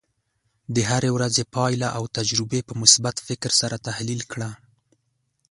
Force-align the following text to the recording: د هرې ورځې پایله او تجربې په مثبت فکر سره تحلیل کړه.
د 0.75 0.77
هرې 0.89 1.09
ورځې 1.17 1.43
پایله 1.55 1.87
او 1.97 2.03
تجربې 2.17 2.61
په 2.67 2.73
مثبت 2.81 3.15
فکر 3.27 3.51
سره 3.61 3.83
تحلیل 3.87 4.21
کړه. 4.31 4.49